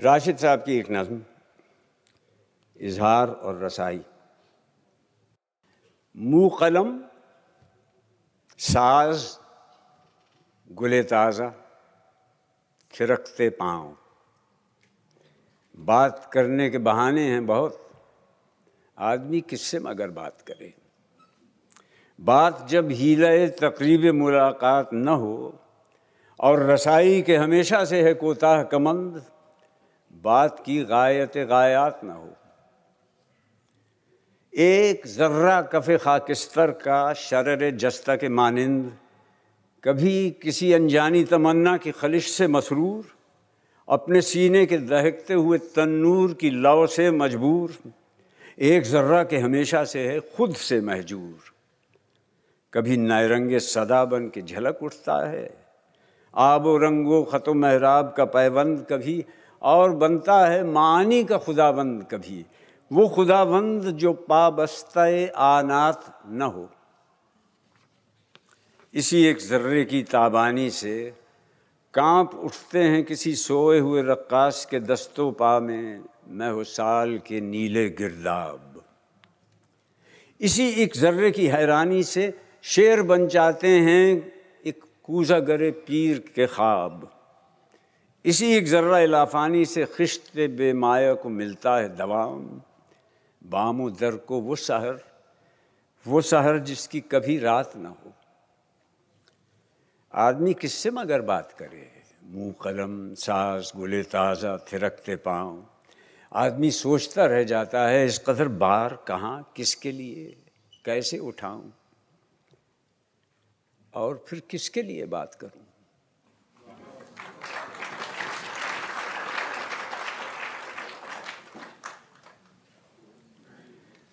[0.00, 1.22] राशिद साहब की एक नज़म,
[2.76, 4.04] इजहार और रसाई।
[6.16, 7.00] मुँह कलम
[8.58, 9.38] साज,
[10.72, 11.50] गुले ताज़ा,
[13.00, 13.96] थिरकते पाँव।
[15.78, 17.90] बात करने के बहाने हैं बहुत।
[18.98, 20.74] आदमी किससे मगर बात करे?
[22.20, 25.58] बात जब हीला तकरीब मुलाकात न हो,
[26.40, 29.24] और रसाई के हमेशा से है कोताह कमंद
[30.24, 32.28] बात की गायत गायात ना हो।
[34.52, 38.92] एक ज़र्रा कफ़े खाकिस्तर का शरर जस्ता के मानंद,
[39.84, 43.04] कभी किसी अनजानी तमन्ना की खलिश से मसरूर,
[43.88, 47.76] अपने सीने के दहकते हुए तन्नूर की लौ से मजबूर,
[48.60, 51.54] एक ज़र्रा के हमेशा से है खुद से महजूर।
[52.72, 55.48] कभी नायरंगे सदा बन के झलक उठता है
[56.34, 59.24] आब रंगो ख़त महराब का पैबंद कभी
[59.62, 62.46] और बनता है मानी का खुदाबंद कभी।
[62.92, 64.98] वो खुदाबंद जो पाबस्त
[65.36, 66.68] आनात न हो।
[68.94, 71.14] इसी एक ज़र्रे की ताबानी से
[71.94, 77.40] काँप उठते हैं किसी सोए हुए रक्कास के दस्तों पा में, मैं हो साल के
[77.40, 78.84] नीले गिरदाब।
[80.40, 84.32] इसी एक ज़र्रे की हैरानी से शेर बन जाते हैं
[84.66, 87.17] एक कूजा गरे पीर के ख्वाब।
[88.24, 92.62] इसी एक ज़र्रा इलाफानी से खिश्त बेमाया को मिलता है दवाम
[93.46, 95.00] बामो दर को वो सहर
[96.06, 98.12] वो सहर जिसकी कभी रात ना हो।
[100.14, 102.02] आदमी किससे मगर बात करे?
[102.24, 105.66] मुँह, कलम, सास, गुले ताज़ा, थिरकते पाँव।
[106.32, 110.36] आदमी सोचता रह जाता है, इस कदर बार कहाँ, किसके लिए,
[110.84, 111.70] कैसे उठाऊं?
[113.94, 115.67] और फिर किसके लिए बात करूँ?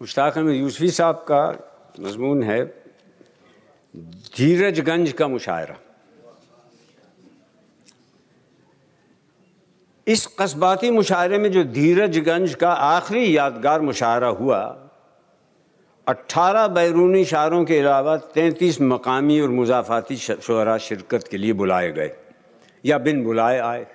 [0.00, 1.40] मुश्ताक अहमद यूसफी साहब का
[2.00, 2.62] मजमून है
[4.36, 5.76] धीरजगंज का मुशायरा।
[10.06, 14.62] इस कस्बाती मुशायरे में जो धीरजगंज का आखिरी यादगार मुशायरा हुआ,
[16.06, 22.10] अट्ठारह बैरूनी शारों के अलावा तैंतीस मकामी और मुजाफाती शुरा शिरकत के लिए बुलाए गए,
[22.84, 23.86] या बिन बुलाए आए।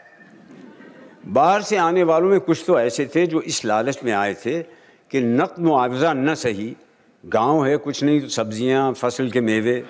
[1.26, 4.85] बाहर से आने वालों में कुछ तो ऐसे थे जो इस लालच में आए थे
[5.12, 6.76] कि नकद मुआवजा न सही।
[7.24, 9.84] गाँव है, कुछ नहीं तो सब्ज़ियाँ, फ़सल के मेवे।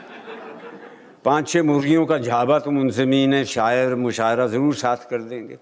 [1.26, 5.58] पाँच छः मुर्गियों का झाबा तो मुंजमीन है, शायर, मुशायरा ज़रूर साथ कर देंगे।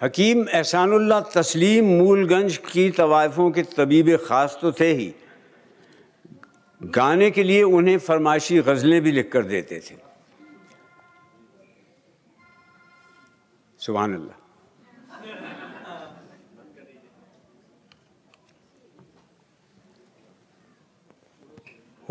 [0.00, 5.12] हकीम एहसानुल्ला तस्लीम मूलगंज की तवाइफ़ों के तबीब ख़ास तो थे ही।
[6.80, 9.96] गाने के लिए उन्हें फरमाइशी गज़लें भी लिख कर देते थे।
[13.80, 14.06] सुबह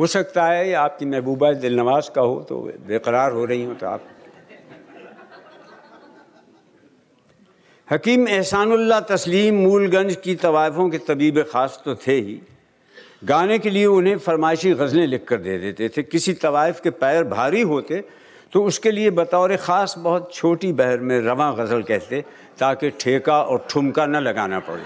[0.01, 2.55] हो सकता है आपकी महबूबा दिल नवाज़ का हो तो
[2.87, 4.05] बेकरार हो रही हो तो आप
[7.87, 12.39] हकीम एहसानुल्ला तस्लीम मूलगंज की तवायफ़ों के तबीब ख़ास तो थे ही।
[13.25, 17.23] गाने के लिए उन्हें फरमाइशी गज़लें लिख कर दे देते थे। किसी तवायफ़ के पैर
[17.29, 18.03] भारी होते
[18.53, 22.23] तो उसके लिए बतौर ख़ास बहुत छोटी बहर में रवा गज़ल कहते
[22.59, 24.83] ताकि ठेका और ठुमका न लगाना पड़े।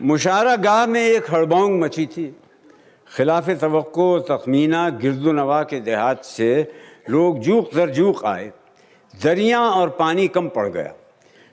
[0.00, 2.36] मुशारा गाह में एक हड़बोंग मची थी।
[3.16, 6.72] खिलाफ तो तखमीना गिरदनवा के देहात से
[7.10, 8.50] लोग जूक दर जूक आए।
[9.14, 10.92] दरिया और पानी कम पड़ गया।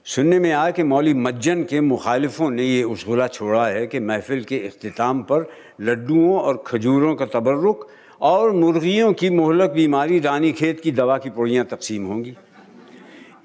[0.05, 4.43] सुनने में आया कि मौली मज्जन के मुखालिफों ने ये उसगुला छोड़ा है कि महफिल
[4.43, 5.49] के अख्ताम पर
[5.81, 7.87] लड्डुओं और खजूरों का तबर्रुक
[8.21, 12.37] और मुर्गियों की मोहलक बीमारी रानी खेत की दवा की पुड़ियाँ तकसीम होंगी।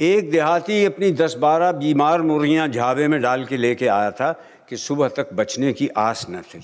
[0.00, 4.32] एक देहाती अपनी दस बारह बीमार मुर्गियाँ झाबे में डाल के लेके आया था
[4.70, 6.60] कि सुबह तक बचने की आस न थी।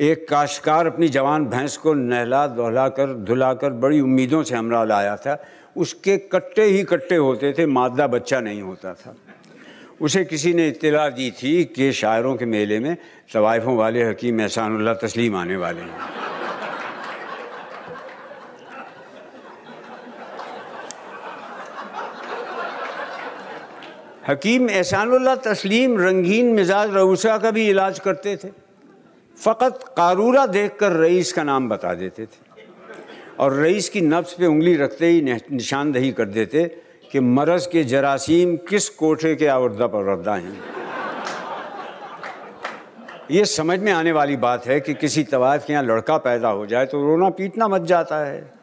[0.00, 4.84] एक काशकार अपनी जवान भैंस को नहला दोहला कर धुला कर बड़ी उम्मीदों से हमरा
[4.84, 5.44] लाया था।
[5.76, 9.16] उसके कट्टे ही कट्टे होते थे, मादा बच्चा नहीं होता था।
[10.00, 12.96] उसे किसी ने इतला दी थी कि शायरों के मेले में
[13.32, 16.33] तवाइफ़ों वाले हकीम एहसानुल्ला तस्लीम आने वाले हैं।
[24.28, 28.48] हकीम एहसानुल्ला तस्लीम रंगीन मिजाज रऊसा का भी इलाज करते थे।
[29.38, 32.62] फ़कत कारूरा देखकर रईस का नाम बता देते थे।
[33.38, 36.64] और रईस की नफ्स पे उंगली रखते ही निशानदही कर देते
[37.12, 40.58] कि मरज़ के जरासीम किस कोठे के आवरदा परदा हैं।
[43.30, 46.66] ये समझ में आने वाली बात है कि किसी तवायफ के यहाँ लड़का पैदा हो
[46.66, 48.53] जाए तो रोना पीटना मच जाता है।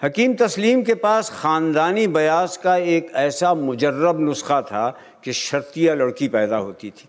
[0.00, 4.88] हकीम तस्लीम के पास ख़ानदानी बयास का एक ऐसा मुजर्रब नुस्खा था
[5.24, 7.08] कि शर्तिया लड़की पैदा होती थी।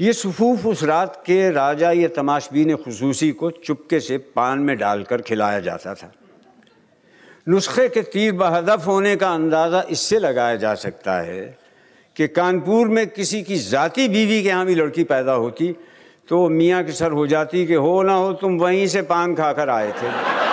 [0.00, 5.22] ये सफूफ उस रात के राजा या तमाशबीन खसूसी को चुपके से पान में डालकर
[5.22, 6.10] खिलाया जाता था।
[7.48, 11.44] नुस्खे के तीर बहदफ होने का अंदाज़ा इससे लगाया जा सकता है
[12.16, 15.74] कि कानपुर में किसी की ज़ाती बीवी के यहाँ भी लड़की पैदा होती
[16.28, 19.68] तो मियाँ की सर हो जाती कि हो ना हो, तुम वहीं से पान खाकर
[19.70, 20.45] आए थे।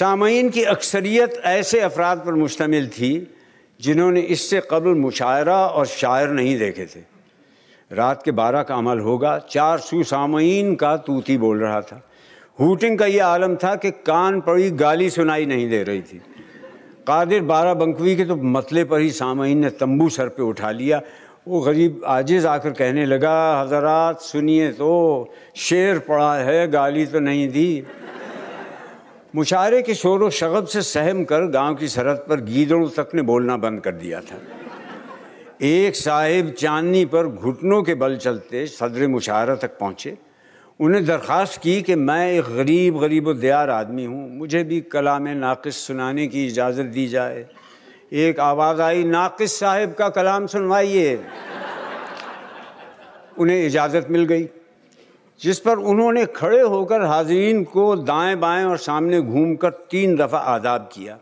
[0.00, 3.10] सामीन की अक्सरियत ऐसे अफराद पर मुश्तमिल थी,
[3.80, 7.00] जिन्होंने इससे कबल मुशायरा और शायर नहीं देखे थे।
[7.90, 12.00] रात के बारह का अमल होगा, चार सू सामीन का तूती बोल रहा था।
[12.58, 16.20] हूटिंग का ये आलम था कि कान पड़ी गाली सुनाई नहीं दे रही थी।
[17.06, 21.02] कादिर बारह बंकवी के तो मतले पर ही सामीन ने तंबू सर पे उठा लिया।
[21.48, 27.48] वो गरीब आजिज आकर कहने लगा, हजरात, सुनिए तो शेर पड़ा है, गाली तो नहीं
[27.48, 27.84] दी।
[29.36, 33.22] मुशारे के शोर व शगब से सहम कर गाँव की सरहद पर गीदड़ों तक ने
[33.22, 34.40] बोलना बंद कर दिया था।
[35.62, 40.18] एक साहिब चांदनी पर घुटनों के बल चलते सदर मुशारा तक पहुँचे।
[40.80, 45.28] उन्हें दरख्वास्त की कि मैं एक गरीब गरीब व दयार आदमी हूँ। मुझे भी कलाम
[45.28, 47.46] नाकस सुनाने की इजाज़त दी जाए।
[48.12, 51.24] एक आवाज़ आई, नाकस साहिब का कलाम सुनवाइए।
[53.38, 54.48] उन्हें इजाज़त मिल गई।
[55.40, 60.88] जिस पर उन्होंने खड़े होकर हाजरीन को दाएँ बाएँ और सामने घूमकर तीन दफ़ा आदाब
[60.92, 61.18] किया।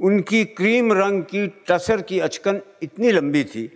[0.00, 3.66] उनकी क्रीम रंग की टसर की अचकन इतनी लंबी थी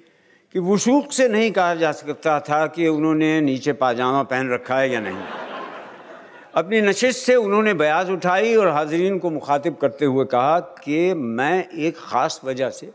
[0.54, 4.92] कि वसूख से नहीं कहा जा सकता था कि उन्होंने नीचे पाजामा पहन रखा है
[4.92, 5.22] या नहीं।
[6.54, 11.68] अपनी नशिश से उन्होंने बयाज उठाई और हाजरीन को मुखातिब करते हुए कहा कि मैं
[11.68, 12.86] एक ख़ास वजह से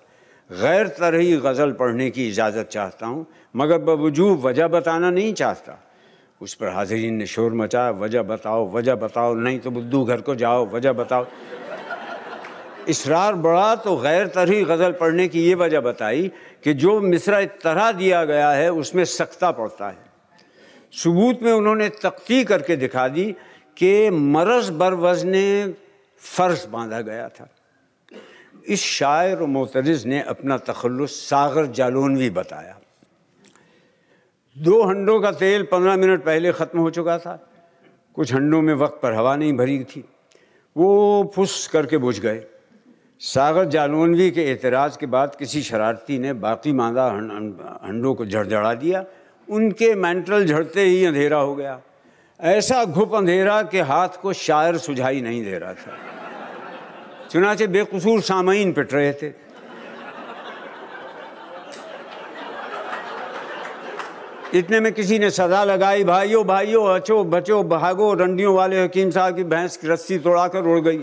[0.49, 3.25] गैर तरही गज़ल पढ़ने की इजाज़त चाहता हूँ,
[3.55, 5.79] मगर बावजूद वजह बताना नहीं चाहता।
[6.45, 10.35] उस पर हाजरीन ने शोर मचाया, वजह बताओ वजह बताओ, नहीं तो बुद्धू घर को
[10.35, 11.25] जाओ, वजह बताओ।
[12.87, 16.27] इसरार बढ़ा तो गैर तरही गज़ल पढ़ने की ये वजह बताई
[16.63, 19.97] कि जो मिसरा तरह दिया गया है, उसमें सख्ता पड़ता है।
[20.93, 23.25] सबूत में उन्होंने तख्ती करके दिखा दी
[23.77, 25.73] कि मरज बर वज़न
[26.21, 27.49] फ़र्ज़ बांधा गया था।
[28.67, 32.77] इस शायर मोतरज़ ने अपना तखलस सागर जालूनवी बताया।
[34.55, 37.49] दो हंडों का तेल पंद्रह मिनट पहले ख़त्म हो चुका था।
[38.15, 40.03] कुछ हंडों में वक्त पर हवा नहीं भरी थी।
[40.75, 42.43] वो फुस करके बुझ गए।
[43.19, 47.07] सागर जालवनवी के एतराज़ के बाद किसी शरारती ने बाकी मांदा
[47.83, 49.03] हंडों को झड़झड़ा दिया।
[49.47, 51.79] उनके मेंटल झड़ते ही अंधेरा हो गया।
[52.39, 55.97] ऐसा घुप अंधेरा कि हाथ को शायर सुझाई नहीं दे रहा था।
[57.31, 59.44] चुनाचे बेकसूर सामीन पिट रहे थे।
[64.55, 69.35] इतने में किसी ने सजा लगाई, भाइयों भाइयों अचो बचो, भागो, रंडियों वाले हकीम साहब
[69.35, 70.99] की भैंस की रस्सी तोड़ा कर उड़ गई।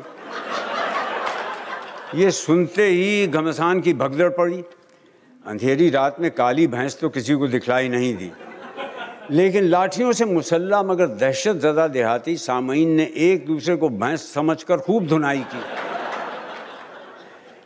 [2.14, 4.64] ये सुनते ही घमसान की भगदड़ पड़ी।
[5.46, 8.30] अंधेरी रात में काली भैंस तो किसी को दिखलाई नहीं दी।
[9.30, 14.76] लेकिन लाठियों से मुसल्ला मगर दहशत ज़दा देहाती सामीन ने एक दूसरे को भैंस समझकर
[14.76, 15.81] खूब धुनाई की।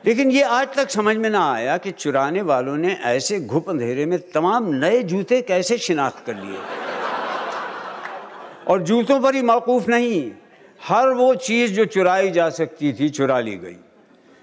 [0.06, 4.06] लेकिन ये आज तक समझ में ना आया कि चुराने वालों ने ऐसे घुप अंधेरे
[4.06, 6.58] में तमाम नए जूते कैसे शिनाख्त कर लिए।
[8.68, 10.30] और जूतों पर ही मौकूफ़ नहीं,
[10.88, 13.76] हर वो चीज़ जो चुराई जा सकती थी, चुरा ली गई।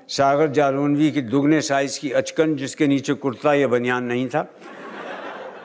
[0.07, 4.47] सागर जालूनवी की दुगने साइज़ की अचकन जिसके नीचे कुर्ता या बनियान नहीं था।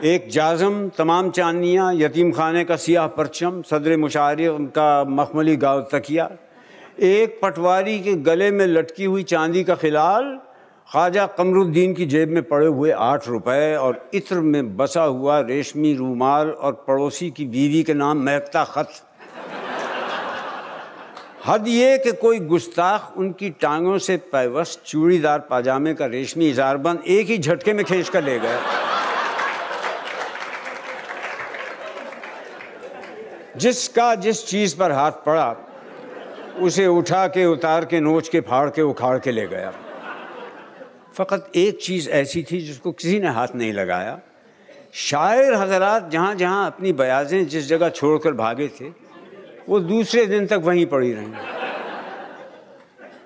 [0.04, 6.30] एक जाजम, तमाम चांदनियाँ, यतीम खाने का सियाह परचम, सदर मुशारे का मखमली गाँव तकिया
[6.98, 10.24] एक पटवारी के गले में लटकी हुई चांदी का खिलाल,
[10.88, 15.94] ख्वाजा कमरुद्दीन की जेब में पड़े हुए आठ रुपए और इत्र में बसा हुआ रेशमी
[15.94, 18.90] रूमाल और पड़ोसी की बीवी के नाम महकता खत।
[21.46, 27.26] हद ये कि कोई गुस्ताख उनकी टांगों से पैवस्त चूड़ीदार पाजामे का रेशमी इजारबंद एक
[27.26, 28.60] ही झटके में खींच कर ले गया
[33.56, 35.50] जिसका जिस चीज़ पर हाथ पड़ा
[36.58, 39.72] उसे उठा के, उतार के, नोच के, फाड़ के, उखाड़ के ले गया।
[41.14, 44.20] फ़कत एक चीज़ ऐसी थी जिसको किसी ने हाथ नहीं लगाया।
[44.92, 48.88] शायर हजरात जहाँ जहाँ अपनी बयाजें जिस जगह छोड़कर भागे थे,
[49.68, 51.32] वो दूसरे दिन तक वहीं पड़ी रहीं।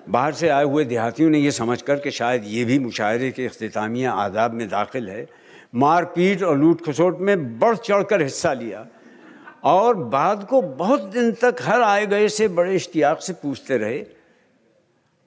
[0.09, 3.45] बाहर से आए हुए देहातियों ने यह समझ कर कि शायद ये भी मुशायरे के
[3.45, 5.27] अख्तामिया आदाब में दाखिल है।
[5.75, 8.87] मारपीट और लूट खसोट में बढ़ चढ़ कर हिस्सा लिया।
[9.63, 14.03] और बाद को बहुत दिन तक हर आए गए से बड़े इश्तियाक से पूछते रहे,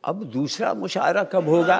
[0.04, 1.76] अब दूसरा मुशायरा कब होगा?